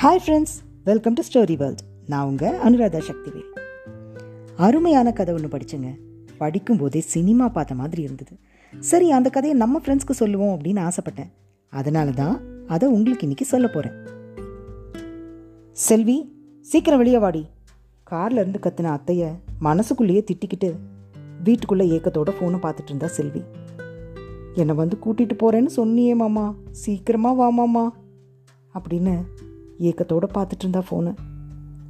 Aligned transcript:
Hi 0.00 0.20
friends 0.24 0.52
welcome 0.84 1.12
to 1.12 1.22
story 1.28 1.54
world 1.56 1.80
நான் 2.06 2.26
உங்கள் 2.26 2.56
அனுராதா 2.56 2.98
சக்திவேல். 3.06 3.48
அருமையான 4.56 5.12
கதை 5.12 5.34
ஒன்று 5.34 5.48
படித்தேங்க 5.48 5.88
படிக்கும்போதே 6.40 6.98
சினிமா 6.98 7.48
பார்த்த 7.48 7.74
மாதிரி 7.74 8.02
இருந்தது. 8.02 8.34
சரி 8.80 9.10
அந்த 9.10 9.30
கதையை 9.30 9.58
நம்ம 9.58 9.80
ஃப்ரெண்ட்ஸ்க்கு 9.84 10.10
சொல்லுவோம் 10.10 10.52
அப்படின்னு 10.54 10.88
ஆசைப்பட்டேன். 10.88 11.30
அதனால 11.72 12.10
தான் 12.10 12.36
அதை 12.66 12.88
உங்களுக்கு 12.88 13.22
இன்னைக்கு 13.22 13.44
சொல்ல 13.44 13.68
போகிறேன் 13.68 13.96
செல்வி 15.72 16.32
சீக்கிரம் 16.60 16.98
வெளியே 16.98 17.18
வாடி. 17.18 17.46
கார்ல 18.10 18.40
இருந்து 18.42 18.58
கத்தின 18.62 18.92
அத்தைய 18.98 19.32
மனசுக்குள்ளேயே 19.58 20.24
திட்டிக்கிட்டு 20.30 20.72
வீட்டுக்குள்ளே 21.44 21.98
ஏக்கத்தோட 21.98 22.32
ஃபோனை 22.38 22.60
பார்த்துட்டு 22.66 22.92
இருந்தா 22.92 23.06
செல்வி. 23.06 23.42
என்னை 24.54 24.74
வந்து 24.74 24.98
கூட்டிகிட்டு 25.06 25.36
போகிறேன்னு 25.42 25.76
சொன்னியே 25.76 26.14
மாமா. 26.14 26.54
சீக்கிரமாக 26.70 27.34
வா 27.34 27.48
மாமா. 27.48 27.96
அப்படின்னு 28.78 29.16
ஏக்கத்தோட 29.80 30.26
பார்த்துட்டு 30.36 30.64
இருந்தா 30.64 30.82
ஃபோனு 30.88 31.12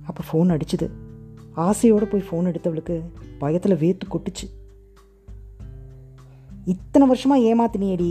அப்போ 0.07 0.23
ஃபோன் 0.29 0.53
அடிச்சுது. 0.55 0.87
ஆசையோடு 1.55 2.07
போய் 2.07 2.29
ஃபோன் 2.29 2.49
எடுத்தவளுக்கு 2.51 2.97
பயத்தில் 3.39 3.81
வேத்து 3.83 4.05
கொட்டுச்சு. 4.11 4.47
இத்தனை 6.65 7.07
வருஷமாக 7.07 7.45
ஏமாத்தினியடி. 7.51 8.11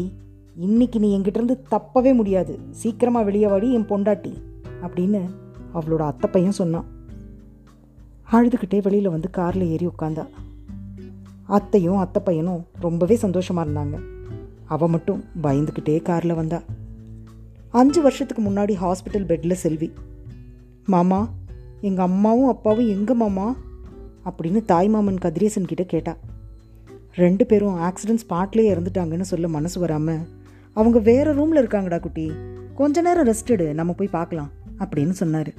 இன்னைக்கு 0.56 1.00
நீ 1.00 1.18
என்கிட்டருந்து 1.18 1.56
தப்பவே 1.72 2.16
முடியாது. 2.16 2.60
சீக்கிரமாக 2.72 3.26
வெளியே 3.26 3.48
வாடி 3.48 3.74
என் 3.74 3.90
பொண்டாட்டி 3.90 4.34
அப்படின்னு 4.84 5.22
அவளோட 5.74 6.04
அத்தை 6.12 6.30
பையன் 6.32 6.60
சொன்னான். 6.62 6.88
அழுதுகிட்டே 8.32 8.82
வெளியில் 8.82 9.14
வந்து 9.16 9.30
காரில் 9.30 9.70
ஏறி 9.74 9.88
உட்காந்தா 9.88 10.26
அத்தையும் 11.46 11.98
அத்தை 11.98 12.22
பையனும் 12.24 12.66
ரொம்பவே 12.80 13.16
சந்தோஷமாக 13.16 13.66
இருந்தாங்க. 13.68 13.98
அவள் 14.66 14.90
மட்டும் 14.90 15.24
பயந்துக்கிட்டே 15.42 16.02
காரில் 16.02 16.40
வந்தா. 16.40 16.60
அஞ்சு 17.78 18.02
வருஷத்துக்கு 18.02 18.42
முன்னாடி 18.44 18.74
ஹாஸ்பிட்டல் 18.84 19.26
பெட்டில் 19.26 19.62
செல்வி. 19.64 19.88
மாமா 20.86 21.20
எங்கள் 21.82 22.06
அம்மாவும் 22.06 22.48
அப்பாவும் 22.48 22.88
எங்கே 22.88 23.14
மாமா? 23.14 23.48
அப்படின்னு 24.28 24.62
தாய் 24.66 24.90
மாமன் 24.90 25.20
கதிரேசன் 25.26 25.70
கிட்டே 25.72 25.86
கேட்டா. 25.86 26.14
ரெண்டு 27.16 27.46
பேரும் 27.46 27.78
ஆக்சிடென்ட் 27.82 28.24
ஸ்பாட்லேயே 28.24 28.72
இறந்துட்டாங்கன்னு 28.74 29.30
சொல்ல 29.32 29.48
மனசு 29.48 29.80
வராமல் 29.80 30.24
அவங்க 30.74 31.00
வேறு 31.00 31.34
ரூமில் 31.34 31.62
இருக்காங்கடா 31.64 32.00
குட்டி. 32.00 32.26
கொஞ்ச 32.76 33.02
நேரம் 33.02 33.28
ரெஸ்ட் 33.28 33.54
எடு 33.56 33.68
நம்ம 33.74 33.94
போய் 33.94 34.16
பார்க்கலாம் 34.18 34.52
அப்படின்னு 34.80 35.16
சொன்னார். 35.22 35.52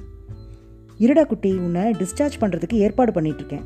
இருடா 0.97 1.25
குட்டி 1.25 1.51
உன்னை 1.57 1.83
டிஸ்சார்ஜ் 2.01 2.39
பண்ணுறதுக்கு 2.41 2.83
ஏற்பாடு 2.85 3.11
பண்ணிகிட்ருக்கேன் 3.11 3.65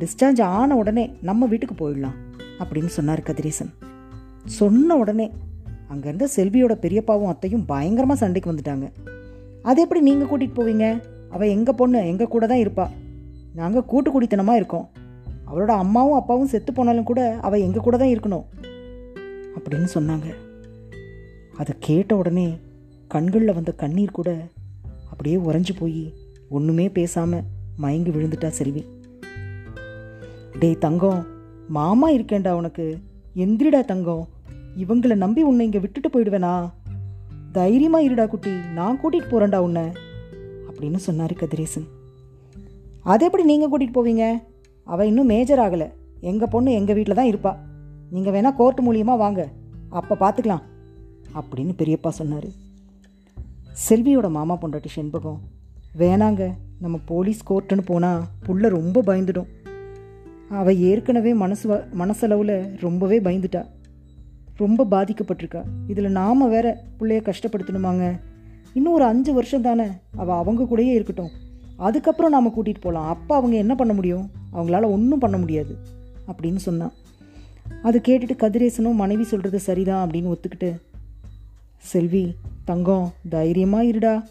டிஸ்சார்ஜ் 0.00 0.42
ஆன 0.42 0.76
உடனே 0.76 1.06
நம்ம 1.22 1.46
வீட்டுக்கு 1.46 1.76
போயிடலாம் 1.80 2.18
அப்படின்னு 2.58 2.92
சொன்னார் 2.98 3.28
கதிரேசன். 3.30 3.72
சொன்ன 4.60 4.96
உடனே 4.96 5.26
அங்கேருந்து 5.94 6.26
செல்வியோட 6.36 6.74
பெரியப்பாவும் 6.84 7.26
அத்தையும் 7.26 7.66
பயங்கரமாக 7.66 8.18
சண்டைக்கு 8.18 8.52
வந்துட்டாங்க. 8.52 8.86
அது 9.62 9.80
எப்படி 9.82 10.00
நீங்கள் 10.00 10.28
கூட்டிகிட்டு 10.28 10.58
போவீங்க? 10.60 11.02
அவள் 11.30 11.48
எங்கள் 11.48 11.74
பொண்ணு 11.74 12.06
எங்கள் 12.06 12.28
கூட 12.28 12.46
தான் 12.46 12.58
இருப்பா. 12.58 12.86
நாங்கள் 13.54 13.84
கூட்டு 13.84 14.10
குடித்தனமாக 14.10 14.56
இருக்கோம். 14.56 14.88
அவளோட 15.48 15.72
அம்மாவும் 15.82 16.18
அப்பாவும் 16.18 16.46
செத்து 16.46 16.72
போனாலும் 16.72 17.04
கூட 17.04 17.38
அவள் 17.40 17.60
எங்கள் 17.60 17.82
கூட 17.82 17.96
தான் 17.96 18.08
இருக்கணும். 18.08 18.44
அப்படின்னு 19.58 19.88
சொன்னாங்க. 19.94 20.28
அதை 21.56 21.74
கேட்ட 21.78 22.16
உடனே 22.16 22.58
கண்களில் 23.08 23.52
வந்த 23.52 23.72
கண்ணீர் 23.72 24.10
கூட 24.10 24.30
அப்படியே 25.10 25.36
உறைஞ்சு 25.36 25.74
போய் 25.78 26.12
ஒன்றுமே 26.48 26.88
பேசாமல் 26.88 27.42
மயங்கி 27.76 28.10
விழுந்துட்டா 28.10 28.48
செல்வி. 28.48 28.84
டேய் 30.58 30.78
தங்கம் 30.78 31.26
மாமா 31.68 32.10
இருக்கேன்டா 32.10 32.50
உனக்கு. 32.50 32.98
எந்திரிடா 33.36 33.84
தங்கம். 33.84 34.28
இவங்களை 34.78 35.14
நம்பி 35.14 35.42
உன்னை 35.42 35.64
இங்கே 35.64 35.78
விட்டுட்டு 35.78 36.08
போயிடுவேனா? 36.08 36.70
தைரியமா 37.52 38.00
இருடா 38.00 38.26
குட்டி 38.26 38.50
நான் 38.74 38.98
கூட்டிகிட்டு 39.00 39.30
போகிறேன்டா 39.30 39.56
உன்னை 39.56 39.82
அப்படின்னு 40.70 40.96
சொன்னார் 40.96 41.32
கதிரேசன். 41.32 41.86
அது 43.00 43.24
எப்படி 43.24 43.44
நீங்கள் 43.44 43.70
கூட்டிகிட்டு 43.70 43.94
போவீங்க? 43.94 44.42
அவள் 44.84 45.06
இன்னும் 45.06 45.26
மேஜர் 45.26 45.58
ஆகலை. 45.58 45.90
எங்கள் 46.20 46.48
பொண்ணு 46.48 46.72
எங்கள் 46.72 46.94
வீட்டில் 46.94 47.14
தான் 47.14 47.26
இருப்பா. 47.26 47.58
நீங்கள் 48.10 48.32
வேணால் 48.32 48.54
கோர்ட் 48.54 48.80
மூலியமாக 48.80 49.16
வாங்க. 49.16 49.48
அப்போ 49.88 50.14
பார்த்துக்கலாம் 50.14 50.62
அப்படின்னு 51.34 51.72
பெரியப்பா 51.78 52.08
சொன்னார். 52.08 52.46
செல்வியோட 53.88 54.30
மாமா 54.30 54.58
பொண்டாட்டி 54.58 54.86
செண்பகம். 54.96 55.38
வேணாங்க 55.98 56.52
நம்ம 56.80 56.98
போலீஸ் 57.04 57.52
கோர்ட்டுன்னு 57.52 57.80
போனால் 57.84 58.22
புள்ள 58.46 58.68
ரொம்ப 58.68 59.02
பயந்துடும். 59.02 59.46
அவள் 60.50 60.76
ஏற்கனவே 60.76 61.34
மனசு 61.34 61.70
வ- 61.70 61.92
மனசளவில் 61.92 62.76
ரொம்பவே 62.80 63.20
பயந்துட்டா. 63.20 63.66
ரொம்ப 64.56 64.86
பாதிக்கப்பட்டிருக்கா. 64.90 65.62
இதில் 65.86 66.10
நாம் 66.10 66.48
வேற 66.48 66.82
பிள்ளைய 67.00 67.32
கஷ்டப்படுத்தணுமாங்க. 67.32 68.20
இன்னும் 68.74 68.92
ஒரு 68.92 69.04
அஞ்சு 69.04 69.32
வருஷம் 69.32 69.62
தானே 69.62 69.86
அவள் 70.16 70.36
அவங்க 70.36 70.62
கூடயே 70.62 70.92
இருக்கட்டும். 70.92 71.30
அதுக்கப்புறம் 71.76 72.30
நாம் 72.30 72.48
கூட்டிகிட்டு 72.48 72.80
போகலாம் 72.80 73.08
அப்போ 73.08 73.36
அவங்க 73.36 73.56
என்ன 73.56 73.74
பண்ண 73.74 73.92
முடியும்? 73.92 74.30
அவங்களால 74.52 74.84
ஒன்றும் 74.84 75.18
பண்ண 75.18 75.36
முடியாது 75.36 75.76
அப்படின்னு 76.26 76.56
சொன்னான். 76.56 76.92
அது 77.82 78.00
கேட்டுட்டு 78.08 78.36
கதிரேசனும் 78.36 78.94
மனைவி 78.94 79.22
சொல்கிறது 79.22 79.58
சரிதான் 79.58 80.10
அப்படின்னு 80.10 80.34
ஒத்துக்கிட்டு 80.34 80.80
செல்வி 81.76 82.34
தங்கம் 82.64 83.12
தைரியமாக 83.28 83.84
இருடா. 83.84 84.22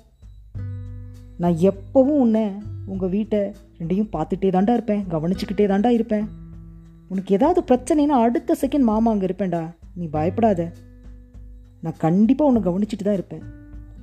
நான் 1.37 1.53
எப்போவும் 1.53 2.15
உன்னை 2.23 2.51
உங்கள் 2.85 3.09
வீட்டை 3.09 3.39
ரெண்டையும் 3.79 4.09
பார்த்துட்டே 4.13 4.49
தாண்டா 4.49 4.73
இருப்பேன். 4.73 5.05
கவனிச்சுக்கிட்டே 5.09 5.65
தாண்டா 5.65 5.89
இருப்பேன். 5.89 6.27
உனக்கு 7.07 7.35
ஏதாவது 7.35 7.61
பிரச்சனைனா 7.67 8.17
அடுத்த 8.25 8.55
செகண்ட் 8.61 8.79
மாமா 8.79 9.11
அங்கே 9.11 9.25
இருப்பேன்டா. 9.25 9.71
நீ 9.95 10.05
பயப்படாத. 10.05 10.71
நான் 11.81 11.97
கண்டிப்பாக 11.97 12.51
உன்னை 12.51 12.71
கவனிச்சுட்டு 12.71 13.03
தான் 13.03 13.13
இருப்பேன். 13.13 13.43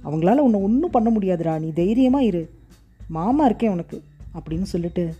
அவங்களால 0.04 0.36
உன்னை 0.36 0.60
ஒன்றும் 0.60 0.90
பண்ண 0.90 1.10
முடியாதுடா. 1.10 1.60
நீ 1.60 1.72
தைரியமாக 1.72 2.24
இரு. 2.24 2.50
மாமா 3.08 3.44
இருக்கேன் 3.44 3.70
உனக்கு 3.70 4.02
அப்படின்னு 4.34 4.62
சொல்லிட்டு 4.62 5.14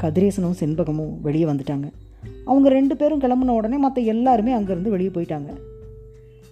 கதிரேசனும் 0.00 0.58
செண்பகமும் 0.60 1.20
வெளியே 1.20 1.44
வந்துட்டாங்க. 1.44 1.92
அவங்க 2.44 2.68
ரெண்டு 2.68 2.96
பேரும் 2.96 3.20
கிளம்புன 3.20 3.48
உடனே 3.48 3.76
மற்ற 3.76 4.02
எல்லாருமே 4.02 4.58
அங்கேருந்து 4.58 4.88
வெளியே 4.88 5.08
போயிட்டாங்க. 5.08 5.56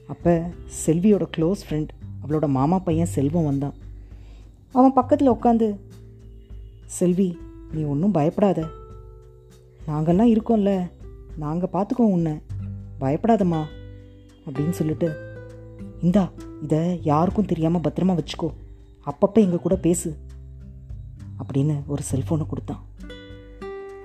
அப்போ 0.06 0.50
செல்வியோட 0.86 1.26
க்ளோஸ் 1.36 1.64
ஃப்ரெண்ட் 1.70 1.88
அவளோட 2.26 2.48
மாமா 2.48 2.78
பையன் 2.78 3.06
செல்வம் 3.06 3.44
வந்தான். 3.44 3.74
அவன் 4.72 4.92
பக்கத்தில் 4.92 5.30
உட்காந்து 5.30 5.76
செல்வி 6.86 7.38
நீ 7.72 7.82
ஒன்றும் 7.82 8.10
பயப்படாத. 8.10 8.64
நாங்கெல்லாம் 9.88 10.36
இருக்கோம்ல. 10.36 10.90
நாங்கள் 11.36 11.68
பார்த்துக்கோம் 11.72 12.14
உன்னை. 12.16 12.32
பயப்படாதம்மா 13.00 13.62
அப்படின்னு 14.46 14.70
சொல்லிட்டு 14.70 15.08
இந்தா 16.00 16.30
இதை 16.62 17.00
யாருக்கும் 17.02 17.44
தெரியாமல் 17.44 17.80
பத்திரமா 17.80 18.18
வச்சுக்கோ. 18.18 18.48
அப்பப்போ 19.06 19.34
எங்கள் 19.34 19.60
கூட 19.60 19.76
பேசு 19.76 20.16
அப்படின்னு 21.42 21.86
ஒரு 21.86 22.02
செல்ஃபோனை 22.12 22.46
கொடுத்தான். 22.46 22.84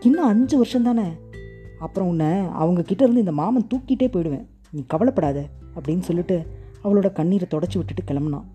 இன்னும் 0.02 0.28
அஞ்சு 0.28 0.58
வருஷம் 0.58 0.84
தானே. 0.84 1.08
அப்புறம் 1.80 2.10
உன்னை 2.10 2.28
அவங்க 2.48 2.84
இருந்து 2.88 3.20
இந்த 3.20 3.32
மாமன் 3.32 3.68
தூக்கிட்டே 3.74 4.08
போயிடுவேன். 4.08 4.46
நீ 4.72 4.84
கவலைப்படாத 4.88 5.48
அப்படின்னு 5.76 6.00
சொல்லிட்டு 6.00 6.46
அவளோட 6.84 7.12
கண்ணீரை 7.12 7.48
தொடச்சி 7.52 7.78
விட்டுட்டு 7.78 8.14
கிளம்புனான். 8.14 8.46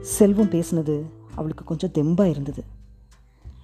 செல்வம் 0.00 0.50
பேசினது 0.50 1.02
அவளுக்கு 1.34 1.64
கொஞ்சம் 1.64 1.90
தெம்பாக 1.90 2.30
இருந்தது. 2.30 2.64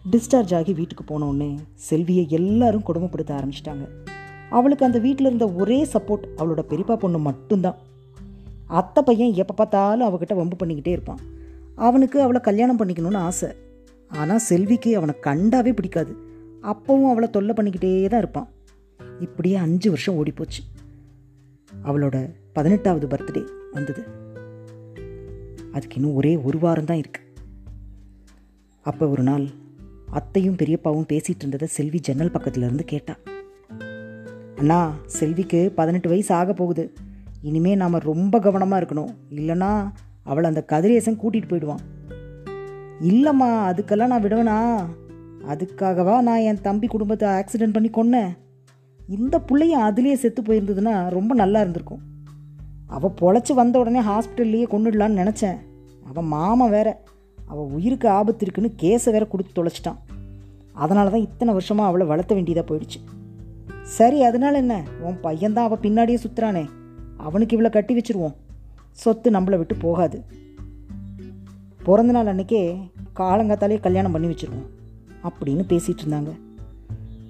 டிஸ்சார்ஜ் 0.05 0.53
ஆகி 0.59 0.73
வீட்டுக்கு 0.79 1.05
போனோடனே 1.05 1.49
செல்வியை 1.89 2.25
எல்லாரும் 2.39 2.85
கொடுமைப்படுத்த 2.89 3.33
ஆரம்பிச்சிட்டாங்க. 3.39 3.87
அவளுக்கு 4.57 4.87
அந்த 4.87 4.99
வீட்டில் 5.07 5.29
இருந்த 5.29 5.47
ஒரே 5.61 5.79
சப்போர்ட் 5.95 6.25
அவளோட 6.39 6.63
பெரியப்பா 6.71 6.97
பொண்ணு 7.03 7.19
மட்டும்தான். 7.19 7.79
அத்தை 8.81 9.03
பையன் 9.09 9.35
எப்போ 9.43 9.55
பார்த்தாலும் 9.55 10.09
அவகிட்ட 10.09 10.35
வம்பு 10.41 10.57
பண்ணிக்கிட்டே 10.61 10.95
இருப்பான். 10.97 11.21
அவனுக்கு 11.89 12.19
அவளை 12.23 12.41
கல்யாணம் 12.49 12.81
பண்ணிக்கணும்னு 12.81 13.21
ஆசை. 13.29 13.51
ஆனால் 14.11 14.45
செல்விக்கு 14.49 14.91
அவனை 14.97 15.15
கண்டாவே 15.29 15.73
பிடிக்காது. 15.81 16.13
அப்பவும் 16.73 17.11
அவளை 17.13 17.29
தொல்லை 17.37 17.55
பண்ணிக்கிட்டே 17.59 17.93
தான் 18.09 18.23
இருப்பான். 18.25 18.49
இப்படியே 19.27 19.57
அஞ்சு 19.67 19.89
வருஷம் 19.91 20.19
ஓடிப்போச்சு. 20.21 20.63
அவளோட 21.89 22.17
பதினெட்டாவது 22.57 23.07
பர்த்டே 23.15 23.43
வந்தது. 23.77 24.03
அதுக்கு 25.75 25.97
இன்னும் 25.99 26.19
ஒரே 26.21 26.35
ஒரு 26.49 26.59
வாரம் 26.59 26.91
தான் 26.91 27.01
இருக்குது 27.03 27.27
அப்போ 28.87 29.05
ஒரு 29.15 29.23
நாள் 29.23 29.45
அத்தையும் 30.11 30.57
பெரியப்பாவும் 30.57 31.07
பேசிட்டு 31.09 31.39
இருந்ததை 31.39 31.69
செல்வி 31.69 32.01
ஜன்னல் 32.01 32.31
பக்கத்துல 32.31 32.57
இருந்து 32.57 32.85
கேட்டா. 32.85 33.17
அண்ணா 34.57 34.93
செல்விக்கு 35.07 35.73
பதினெட்டு 35.75 36.09
வயசு 36.09 36.35
ஆக 36.35 36.53
போகுது. 36.53 36.93
இனிமே 37.43 37.75
நாம 37.75 37.99
ரொம்ப 37.99 38.39
கவனமா 38.39 38.81
இருக்கணும். 38.83 39.15
இல்லைன்னா 39.31 39.91
அவளை 40.25 40.49
அந்த 40.49 40.65
கதிரேசன் 40.73 41.19
கூட்டிட்டு 41.19 41.49
போயிடுவான். 41.49 41.79
இல்லைம்மா 43.01 43.69
அதுக்கெல்லாம் 43.71 44.07
நான் 44.07 44.23
விடுவேனா? 44.23 44.85
அதுக்காகவா 45.49 46.21
நான் 46.21 46.39
என் 46.39 46.61
தம்பி 46.61 46.87
குடும்பத்தை 46.87 47.29
ஆக்சிடென்ட் 47.29 47.89
பண்ணி 47.89 47.91
கொன்னேன்? 47.91 48.29
இந்த 49.09 49.43
பிள்ளைய 49.53 49.91
அதுலேயே 49.91 50.13
செத்து 50.13 50.43
போயிருந்ததுன்னா 50.43 51.09
ரொம்ப 51.09 51.35
நல்லா 51.35 51.61
இருந்திருக்கும். 51.61 52.01
அவள் 52.87 53.11
பொழைச்சி 53.21 53.55
வந்த 53.55 53.79
உடனே 53.79 54.01
ஹாஸ்பிட்டல்லையே 54.01 54.67
கொண்டுடலான்னு 54.71 55.23
நினச்சேன். 55.23 55.57
அவன் 56.07 56.25
மாமன் 56.25 56.71
வேற. 56.71 57.03
அவள் 57.49 57.73
உயிருக்கு 57.77 58.09
ஆபத்து 58.09 58.47
இருக்குன்னு 58.47 58.71
கேஸை 58.83 59.11
வேற 59.11 59.25
கொடுத்து 59.27 59.53
தொலைச்சிட்டான். 59.59 60.01
அதனால 60.73 61.11
தான் 61.11 61.27
இத்தனை 61.29 61.53
வருஷமாக 61.53 61.89
அவளை 61.89 62.07
வளர்த்த 62.07 62.35
வேண்டியதாக 62.35 62.69
போயிடுச்சு. 62.69 62.99
சரி 63.99 64.23
அதனால 64.23 64.59
என்ன? 64.59 64.75
உன் 65.01 65.23
பையன்தான் 65.23 65.67
அவள் 65.69 65.83
பின்னாடியே 65.83 66.19
சுற்றுறானே 66.25 66.65
அவனுக்கு 67.17 67.55
இவ்வளோ 67.57 67.71
கட்டி 67.71 67.95
வச்சிருவோம். 67.99 68.35
சொத்து 68.93 69.31
நம்மளை 69.31 69.57
விட்டு 69.57 69.75
போகாது. 69.75 70.19
பிறந்த 71.85 72.13
நாள் 72.13 72.31
அன்னைக்கே 72.33 72.63
காலங்காத்தாலே 73.17 73.81
கல்யாணம் 73.81 74.13
பண்ணி 74.13 74.29
வச்சுருவோம் 74.29 74.67
அப்படின்னு 75.29 75.65
பேசிகிட்டு 75.73 76.05
இருந்தாங்க. 76.05 76.33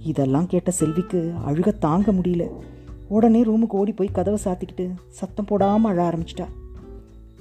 இதெல்லாம் 0.04 0.46
கேட்ட 0.46 0.70
செல்விக்கு 0.70 1.20
அழுக 1.48 1.78
தாங்க 1.78 2.12
முடியல. 2.12 2.44
உடனே 3.08 3.42
ரூமுக்கு 3.42 3.78
ஓடி 3.80 3.92
போய் 3.92 4.16
கதவை 4.18 4.40
சாத்திக்கிட்டு 4.44 4.86
சத்தம் 5.08 5.44
போடாமல் 5.44 5.92
அழ 5.92 6.00
ஆரம்பிச்சிட்டா. 6.08 6.46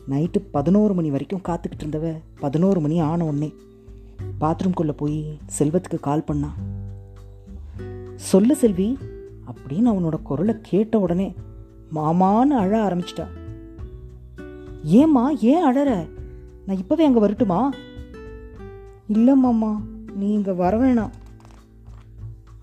நைட்டு 0.10 0.40
பதினோரு 0.52 0.94
மணி 0.94 1.10
வரைக்கும் 1.10 1.42
காத்துக்கிட்டு 1.48 1.84
இருந்தவ 1.84 2.18
பதினோரு 2.40 2.80
மணி 2.80 3.00
ஆன 3.00 3.26
உடனே 3.26 3.54
பாத்ரூம்குள்ளே 4.42 4.92
போய் 4.92 5.38
செல்வத்துக்கு 5.60 6.00
கால் 6.00 6.24
பண்ணா. 6.24 6.56
சொல்லு 8.16 8.56
செல்வி 8.56 8.98
அப்படின்னு 9.48 9.86
அவனோட 9.86 10.22
குரலை 10.22 10.56
கேட்ட 10.62 11.00
உடனே 11.00 11.36
மாமான்னு 11.96 12.56
அழ 12.62 12.88
ஆரம்பிச்சிட்டா. 12.88 13.28
ஏம்மா 14.84 15.32
ஏன் 15.32 15.64
அழற? 15.64 16.08
நான் 16.66 16.78
இப்போவே 16.78 17.02
அங்கே 17.02 17.20
வரட்டுமா? 17.20 17.72
இல்லை 19.08 19.36
மாமா 19.36 19.82
நீ 20.16 20.32
இங்கே 20.32 20.52
வர 20.52 20.78
வேணாம். 20.78 21.10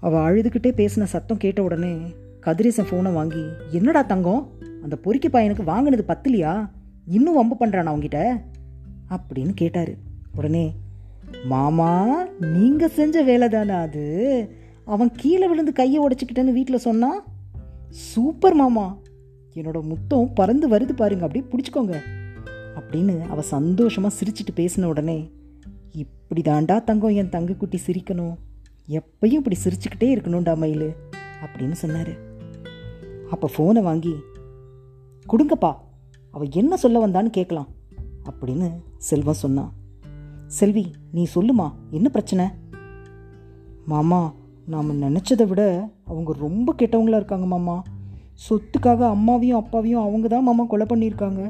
அவள் 0.00 0.20
அழுதுகிட்டே 0.20 0.72
பேசின 0.76 1.02
சத்தம் 1.02 1.36
கேட்ட 1.36 1.62
உடனே 1.62 1.96
கதிரேசன் 2.40 2.86
ஃபோனை 2.86 3.12
வாங்கி 3.12 3.44
என்னடா 3.70 4.02
தங்கம்? 4.02 4.48
அந்த 4.82 4.96
பொறுக்கி 4.96 5.28
பையனுக்கு 5.28 5.64
வாங்கினது 5.64 6.04
பத்துலையா? 6.08 6.70
இன்னும் 7.06 7.34
வம்பு 7.34 7.56
பண்ணுறானா 7.60 7.90
அவங்கிட்ட 7.94 8.40
அப்படின்னு 9.10 9.52
கேட்டார். 9.54 9.90
உடனே 10.34 10.72
மாமா 11.44 12.24
நீங்கள் 12.40 12.90
செஞ்ச 12.90 13.22
வேலை 13.22 13.48
தானே 13.48 13.72
அது? 13.72 14.48
அவன் 14.84 15.10
கீழே 15.16 15.48
விழுந்து 15.48 15.72
கையை 15.72 16.08
உடச்சிக்கிட்டேன்னு 16.08 16.52
வீட்டில் 16.52 16.78
சொன்னான் 16.78 17.22
சூப்பர் 17.88 18.54
மாமா. 18.54 18.96
என்னோட 19.54 19.82
முத்தம் 19.82 20.32
பறந்து 20.32 20.68
வருது 20.68 20.92
பாருங்க 20.92 21.26
அப்படியே 21.26 21.50
பிடிச்சிக்கோங்க. 21.50 22.00
அப்படின்னு 22.74 23.28
அவள் 23.28 23.44
சந்தோஷமாக 23.44 24.14
சிரிச்சிட்டு 24.14 24.58
பேசின 24.60 24.84
உடனே 24.84 25.30
இப்படி 25.92 26.40
தாண்டா 26.40 26.84
தங்கம் 26.84 27.14
என் 27.14 27.28
தங்க 27.28 27.52
குட்டி 27.52 27.80
சிரிக்கணும்? 27.86 28.34
எப்பயும் 28.88 29.40
இப்படி 29.40 29.56
சிரிச்சுக்கிட்டே 29.64 30.18
இருக்கணும்டா 30.18 30.56
மயில். 30.56 30.92
அப்படின்னு 31.44 31.72
சொன்னார். 31.72 32.12
அப்போ 33.30 33.50
ஃபோனை 33.56 33.82
வாங்கி 33.82 34.14
கொடுங்கப்பா 35.32 35.76
அவள் 36.34 36.48
என்ன 36.50 36.76
சொல்ல 36.76 37.06
வந்தான்னு 37.06 37.30
கேட்கலாம் 37.38 37.68
அப்படின்னு 38.28 38.68
செல்வம் 39.08 39.42
சொன்னான் 39.44 39.72
செல்வி 40.46 40.84
நீ 41.12 41.22
சொல்லுமா 41.34 41.66
என்ன 41.90 42.08
பிரச்சனை? 42.08 42.46
மாமா 43.86 44.20
நாம் 44.66 45.02
நினச்சதை 45.02 45.46
விட 45.46 45.62
அவங்க 46.04 46.32
ரொம்ப 46.38 46.74
கெட்டவங்களாக 46.78 47.20
இருக்காங்க 47.22 47.46
மாமா. 47.46 47.76
சொத்துக்காக 48.44 49.00
அம்மாவையும் 49.08 49.60
அப்பாவையும் 49.62 50.00
அவங்க 50.00 50.28
தான் 50.28 50.42
மாமா 50.42 50.64
கொலை 50.64 50.86
பண்ணியிருக்காங்க. 50.88 51.42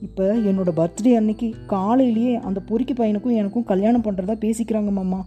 இப்போ 0.00 0.24
என்னோடய 0.48 0.78
பர்த்டே 0.80 1.12
அன்னைக்கு 1.16 1.48
காலையிலேயே 1.66 2.32
அந்த 2.36 2.60
பொறுக்கி 2.60 2.92
பையனுக்கும் 2.92 3.38
எனக்கும் 3.40 3.64
கல்யாணம் 3.64 4.02
பண்ணுறதா 4.02 4.36
பேசிக்கிறாங்க 4.44 4.90
மாமா. 4.90 5.20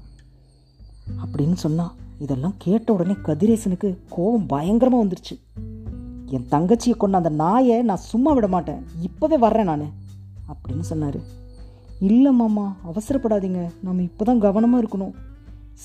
அப்படின்னு 1.22 1.58
சொன்னான் 1.66 1.94
இதெல்லாம் 2.20 2.58
கேட்ட 2.58 2.94
உடனே 2.94 3.16
கதிரேசனுக்கு 3.24 3.90
கோபம் 4.10 4.46
பயங்கரமாக 4.46 5.04
வந்துருச்சு. 5.06 5.36
என் 6.36 6.50
தங்கச்சியை 6.52 6.96
கொண்ட 6.98 7.18
அந்த 7.18 7.30
நாயை 7.42 7.76
நான் 7.90 8.08
சும்மா 8.12 8.32
விட 8.38 8.48
மாட்டேன். 8.48 8.82
இப்போவே 9.08 9.38
வர்றேன் 9.46 9.70
நான் 9.72 9.86
அப்படின்னு 10.52 10.86
சொன்னார். 10.92 11.20
இல்லை 12.08 12.32
மாமா 12.32 12.66
அவசரப்படாதீங்க. 12.90 13.62
நம்ம 13.86 14.02
இப்போ 14.02 14.26
தான் 14.26 14.44
கவனமாக 14.46 14.82
இருக்கணும். 14.84 15.16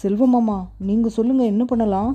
செல்வம் 0.01 0.35
மாமா 0.35 0.57
நீங்கள் 0.89 1.15
சொல்லுங்கள் 1.17 1.51
என்ன 1.53 1.65
பண்ணலாம்? 1.65 2.13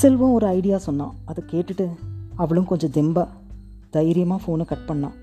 செல்வம் 0.00 0.36
ஒரு 0.38 0.46
ஐடியா 0.46 0.78
சொன்னான். 0.78 1.14
அதை 1.24 1.44
கேட்டுட்டு 1.52 1.86
அவளும் 2.42 2.70
கொஞ்சம் 2.70 2.94
தெம்பா 2.98 3.24
தைரியமாக 3.96 4.42
ஃபோனை 4.42 4.64
கட் 4.64 4.88
பண்ணான். 4.88 5.16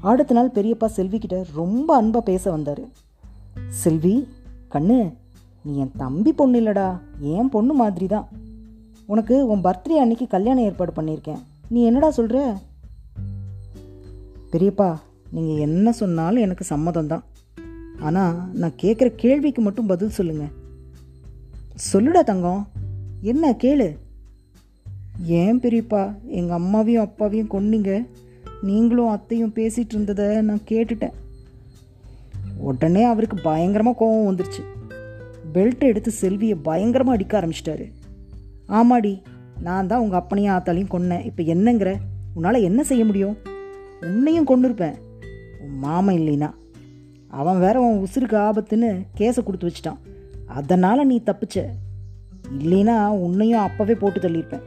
அடுத்த 0.00 0.34
நாள் 0.34 0.54
பெரியப்பா 0.54 0.88
செல்வி 0.98 1.18
கிட்ட 1.18 1.36
ரொம்ப 1.60 1.88
அன்பாக 1.96 2.24
பேச 2.30 2.50
வந்தார். 2.50 2.84
செல்வி 3.82 4.28
கண்ணு 4.74 4.98
நீ 5.64 5.74
என் 5.82 5.94
தம்பி 5.96 6.32
பொண்ணு 6.32 6.60
இல்லடா. 6.60 6.88
என் 7.34 7.52
பொண்ணு 7.54 7.74
மாதிரி 7.82 8.06
தான் 8.06 8.26
உனக்கு 9.12 9.34
உன் 9.52 9.64
பர்த்டே 9.66 9.96
அன்னைக்கு 10.02 10.26
கல்யாணம் 10.34 10.66
ஏற்பாடு 10.68 10.92
பண்ணியிருக்கேன். 10.96 11.42
நீ 11.72 11.80
என்னடா 11.88 12.10
சொல்கிற 12.18 12.38
பெரியப்பா 14.52 14.88
நீங்கள் 15.34 15.62
என்ன 15.66 15.92
சொன்னாலும் 16.00 16.44
எனக்கு 16.46 16.64
சம்மதம் 16.72 17.10
தான் 17.12 17.24
ஆனால் 18.06 18.36
நான் 18.60 18.80
கேட்குற 18.82 19.08
கேள்விக்கு 19.22 19.62
மட்டும் 19.62 19.90
பதில் 19.92 20.16
சொல்லுங்கள் 20.18 20.52
சொல்லுடா 21.90 22.22
தங்கம். 22.30 22.62
என்ன 23.32 23.50
கேளு. 23.62 23.88
ஏன் 25.40 25.60
பெரியப்பா 25.64 26.02
எங்கள் 26.38 26.58
அம்மாவையும் 26.60 27.04
அப்பாவையும் 27.06 27.52
கொன்னீங்க? 27.54 27.92
நீங்களும் 28.68 29.12
அத்தையும் 29.14 29.54
பேசிகிட்டு 29.58 29.94
இருந்ததை 29.96 30.28
நான் 30.48 30.68
கேட்டுட்டேன். 30.70 31.16
உடனே 32.68 33.02
அவருக்கு 33.12 33.36
பயங்கரமாக 33.48 33.96
கோபம் 33.98 34.28
வந்துருச்சு. 34.28 34.62
பெல்ட்டை 35.54 35.88
எடுத்து 35.92 36.10
செல்வியை 36.22 36.56
பயங்கரமாக 36.68 37.16
அடிக்க 37.16 37.34
ஆரம்பிச்சிட்டாரு. 37.40 37.86
ஆமாடி 38.68 39.22
நான் 39.60 39.86
தான் 39.86 40.00
உங்கள் 40.00 40.20
அப்பனையும் 40.20 40.54
ஆத்தாலையும் 40.54 40.92
கொன்னேன். 40.92 41.24
இப்போ 41.24 41.42
என்னங்கிற? 41.42 41.96
உன்னால் 42.34 42.62
என்ன 42.62 42.82
செய்ய 42.82 43.04
முடியும்? 43.04 43.36
உன்னையும் 44.00 44.46
கொண்டிருப்பேன் 44.46 44.94
உன் 45.60 45.78
மாமன் 45.78 46.16
இல்லைனா 46.16 46.50
அவன் 47.28 47.58
வேற 47.58 47.80
உன் 47.80 48.04
உசுருக்கு 48.04 48.36
ஆபத்துன்னு 48.36 49.06
கேஸை 49.18 49.42
கொடுத்து 49.42 49.70
வச்சிட்டான். 49.70 49.98
அதனால் 50.46 51.06
நீ 51.06 51.22
தப்பிச்ச. 51.26 51.66
இல்லைனா 52.58 53.08
உன்னையும் 53.08 53.66
அப்போவே 53.66 53.92
போட்டு 53.92 54.20
தள்ளியிருப்பேன். 54.20 54.64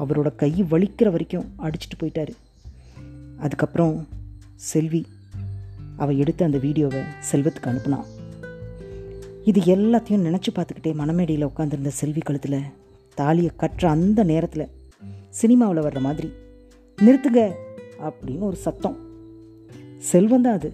அவரோட 0.00 0.34
கை 0.36 0.64
வலிக்கிற 0.70 1.10
வரைக்கும் 1.10 1.52
அடிச்சிட்டு 1.58 2.00
போயிட்டாரு. 2.00 2.30
அதுக்கப்புறம் 3.38 4.08
செல்வி 4.54 5.06
அவள் 5.96 6.16
எடுத்த 6.16 6.44
அந்த 6.44 6.58
வீடியோவை 6.58 7.00
செல்வத்துக்கு 7.32 7.70
அனுப்புனான் 7.70 8.06
இது 9.44 9.60
எல்லாத்தையும் 9.60 10.24
நினச்சி 10.26 10.50
பார்த்துக்கிட்டே 10.54 10.90
மணமேடையில் 10.94 11.44
உட்காந்துருந்த 11.44 11.88
செல்வி 11.88 12.20
கழுத்தில் 12.20 12.60
தாலியை 13.14 13.50
கட்டுற 13.60 13.86
அந்த 13.86 14.24
நேரத்தில் 14.24 14.68
சினிமாவில் 15.28 15.84
வர்ற 15.84 16.00
மாதிரி 16.00 16.28
நிறுத்துங்க 16.98 17.52
அப்படின்னு 18.06 18.38
ஒரு 18.38 18.56
சத்தம். 18.56 18.96
செல்வம் 19.98 20.42
தான் 20.42 20.54
அது. 20.54 20.72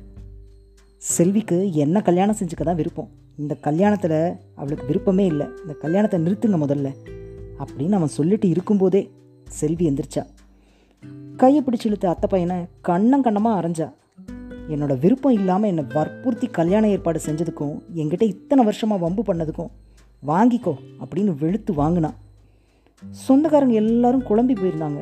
செல்விக்கு 0.96 1.72
என்ன 1.72 2.02
கல்யாணம் 2.02 2.36
செஞ்சுக்க 2.38 2.62
தான் 2.62 2.76
விருப்பம். 2.76 3.10
இந்த 3.36 3.56
கல்யாணத்தில் 3.62 4.36
அவளுக்கு 4.54 4.86
விருப்பமே 4.86 5.26
இல்லை. 5.26 5.46
இந்த 5.62 5.72
கல்யாணத்தை 5.72 6.20
நிறுத்துங்க 6.20 6.58
முதல்ல 6.64 6.90
அப்படின்னு 7.58 7.92
அவன் 7.92 8.16
சொல்லிட்டு 8.18 8.48
இருக்கும்போதே 8.48 9.10
செல்வி 9.44 9.90
எந்திரிச்சா. 9.90 10.24
கையை 11.36 11.62
பிடிச்சி 11.62 11.84
இழுத்த 11.84 12.08
அத்தை 12.08 12.28
பையனை 12.30 12.56
கண்ணம் 12.88 13.26
கண்ணமாக 13.26 13.60
அரைஞ்சா. 13.60 13.92
என்னோட 14.74 14.92
விருப்பம் 15.02 15.36
இல்லாமல் 15.40 15.70
என்னை 15.72 15.84
வற்புறுத்தி 15.96 16.46
கல்யாண 16.58 16.84
ஏற்பாடு 16.94 17.20
செஞ்சதுக்கும் 17.26 17.76
என்கிட்ட 18.00 18.24
இத்தனை 18.34 18.64
வருஷமாக 18.68 19.02
வம்பு 19.04 19.22
பண்ணதுக்கும் 19.28 19.70
வாங்கிக்கோ 20.30 20.74
அப்படின்னு 21.02 21.32
வெளுத்து 21.42 21.74
வாங்கினான் 21.82 22.16
சொந்தக்காரங்க 23.26 23.74
எல்லாரும் 23.82 24.26
குழம்பி 24.28 24.54
போயிருந்தாங்க. 24.60 25.00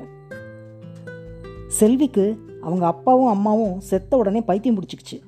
செல்விக்கு 1.78 2.24
அவங்க 2.66 2.84
அப்பாவும் 2.92 3.32
அம்மாவும் 3.34 3.76
செத்த 3.90 4.16
உடனே 4.16 4.40
பைத்தியம் 4.48 4.76
பிடிச்சிக்கிச்சு. 4.78 5.18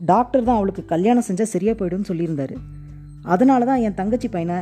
டாக்டர் 0.00 0.46
தான் 0.48 0.58
அவளுக்கு 0.58 0.82
கல்யாணம் 0.92 1.26
செஞ்சால் 1.28 1.52
சரியாக 1.54 1.76
போயிடும்னு 1.78 2.10
சொல்லியிருந்தாரு. 2.10 2.56
அதனால 3.34 3.64
தான் 3.70 3.82
என் 3.86 3.98
தங்கச்சி 4.00 4.28
பையனை 4.28 4.58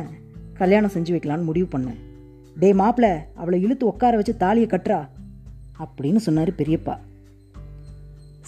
கல்யாணம் 0.61 0.93
செஞ்சு 0.95 1.13
வைக்கலான்னு 1.15 1.49
முடிவு 1.49 1.67
பண்ணேன். 1.73 1.99
டே 2.61 2.69
மாப்பிள்ள 2.81 3.07
அவளை 3.41 3.57
இழுத்து 3.65 3.85
உட்கார 3.91 4.15
வச்சு 4.19 4.33
தாலியை 4.43 4.67
கட்டுறா 4.71 4.99
அப்படின்னு 5.85 6.21
சொன்னார் 6.27 6.51
பெரியப்பா. 6.59 6.95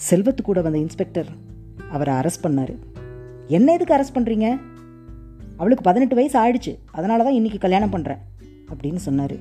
செல்வத்து 0.06 0.42
கூட 0.42 0.58
வந்த 0.64 0.78
இன்ஸ்பெக்டர் 0.84 1.30
அவரை 1.94 2.12
அரெஸ்ட் 2.20 2.44
பண்ணார். 2.44 2.74
என்ன 3.56 3.68
எதுக்கு 3.76 3.94
அரெஸ்ட் 3.96 4.16
பண்ணுறீங்க 4.16 4.46
அவளுக்கு 5.60 5.84
பதினெட்டு 5.86 6.18
வயசு 6.18 6.36
ஆயிடுச்சு. 6.42 6.72
அதனால 6.98 7.24
தான் 7.26 7.38
இன்றைக்கி 7.38 7.58
கல்யாணம் 7.64 7.94
பண்ணுறேன் 7.94 8.20
அப்படின்னு 8.72 9.00
சொன்னார். 9.06 9.36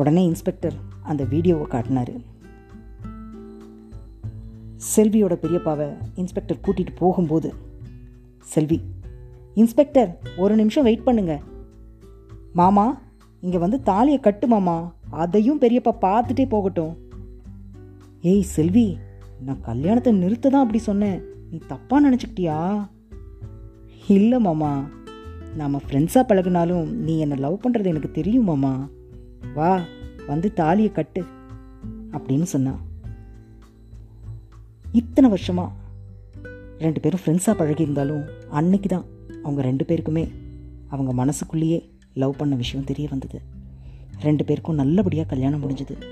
உடனே 0.00 0.22
இன்ஸ்பெக்டர் 0.30 0.76
அந்த 1.10 1.22
வீடியோவை 1.32 1.66
காட்டினார். 1.74 2.14
செல்வியோட 4.94 5.34
பெரியப்பாவை 5.42 5.88
இன்ஸ்பெக்டர் 6.22 6.62
கூட்டிகிட்டு 6.64 6.94
போகும்போது 7.02 7.50
செல்வி 8.54 8.78
இன்ஸ்பெக்டர் 9.62 10.10
ஒரு 10.42 10.54
நிமிஷம் 10.60 10.86
வெயிட் 10.88 11.06
பண்ணுங்க. 11.08 11.34
மாமா 12.60 12.86
இங்கே 13.42 13.58
வந்து 13.64 13.78
தாலியை 13.90 14.20
கட்டு 14.26 14.46
மாமா. 14.54 14.76
அதையும் 15.22 15.62
பெரியப்பா 15.62 15.92
பார்த்துட்டே 16.06 16.46
போகட்டும். 16.54 16.92
ஏய் 18.30 18.44
செல்வி 18.56 18.86
நான் 19.44 19.60
கல்யாணத்தை 19.60 20.12
நிறுத்த 20.12 20.48
தான் 20.48 20.60
அப்படி 20.60 20.78
சொன்னேன். 20.78 21.22
நீ 21.50 21.58
தப்பாக 21.68 22.02
நினச்சிக்கிட்டியா? 22.04 22.88
இல்லை 24.08 24.38
மாமா. 24.38 24.88
நாம் 25.56 25.76
ஃப்ரெண்ட்ஸாக 25.76 26.28
பழகினாலும் 26.28 26.84
நீ 26.84 27.18
என்னை 27.18 27.36
லவ் 27.36 27.60
பண்ணுறது 27.60 27.84
எனக்கு 27.84 28.10
தெரியும் 28.10 28.44
மாமா. 28.44 28.88
வா 29.54 29.80
வந்து 30.26 30.52
தாலியை 30.52 30.92
கட்டு 30.92 31.24
அப்படின்னு 32.10 32.42
சொன்னான். 32.42 32.80
இத்தனை 34.92 35.30
வருஷமா 35.30 35.68
ரெண்டு 36.78 37.00
பேரும் 37.00 37.20
ஃப்ரெண்ட்ஸாக 37.24 37.58
பழகியிருந்தாலும் 37.58 38.28
அன்னைக்கு 38.50 38.88
தான் 38.88 39.04
அவங்க 39.42 39.62
ரெண்டு 39.62 39.84
பேருக்குமே 39.84 40.28
அவங்க 40.88 41.12
மனசுக்குள்ளேயே 41.12 41.90
லவ் 42.14 42.36
பண்ண 42.36 42.54
விஷயம் 42.54 42.84
தெரிய 42.84 43.08
வந்தது. 43.10 43.40
ரெண்டு 44.20 44.44
பேருக்கும் 44.44 44.74
நல்லபடியாக 44.74 45.28
கல்யாணம் 45.28 45.62
முடிஞ்சது. 45.62 46.02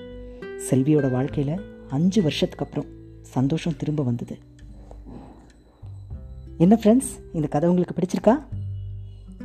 செல்வியோட 0.70 1.10
வாழ்க்கையில் 1.10 1.60
அஞ்சு 1.90 2.22
வருஷத்துக்கு 2.22 2.64
அப்புறம் 2.64 2.98
சந்தோஷம் 3.30 3.76
திரும்ப 3.76 4.02
வந்தது. 4.02 4.38
என்ன 6.58 6.78
ஃப்ரெண்ட்ஸ் 6.82 7.20
இந்த 7.32 7.46
கதை 7.46 7.68
உங்களுக்கு 7.68 7.94
பிடிச்சிருக்கா? 7.94 8.44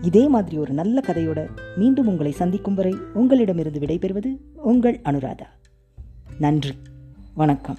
இதே 0.01 0.27
மாதிரி 0.27 0.57
ஒரு 0.57 0.73
நல்ல 0.73 1.01
கதையோட 1.07 1.49
மீண்டும் 1.75 2.07
உங்களை 2.07 2.31
சந்திக்கும் 2.31 2.73
வரை 2.73 2.95
உங்களிடமிருந்து 3.13 3.79
விடைபெறுவது 3.79 4.37
உங்கள் 4.55 4.99
அனுராதா. 4.99 5.45
நன்றி. 6.39 6.73
வணக்கம். 7.33 7.77